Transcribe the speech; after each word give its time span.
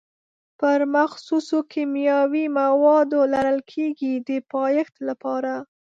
پر 0.59 0.79
مخصوصو 0.95 1.57
کیمیاوي 1.73 2.45
موادو 2.59 3.19
لړل 3.33 3.59
کېږي 3.73 4.13
د 4.27 4.29
پایښت 4.53 4.95
لپاره. 5.07 5.53